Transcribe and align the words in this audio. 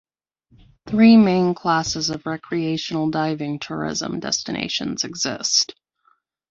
Three 0.87 1.15
main 1.15 1.53
classes 1.53 2.09
of 2.09 2.25
recreational 2.25 3.11
diving 3.11 3.59
tourism 3.59 4.19
destinations 4.19 5.03
exist. 5.03 5.75